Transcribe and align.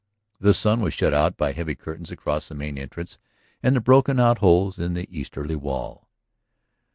The 0.39 0.55
sun 0.55 0.81
was 0.81 0.95
shut 0.95 1.13
out 1.13 1.37
by 1.37 1.51
heavy 1.51 1.75
curtains 1.75 2.09
across 2.09 2.47
the 2.49 2.55
main 2.55 2.75
entrance 2.79 3.19
and 3.61 3.75
the 3.75 3.81
broken 3.81 4.19
out 4.19 4.39
holes 4.39 4.79
in 4.79 4.95
the 4.95 5.07
easterly 5.15 5.55
wall. 5.55 6.07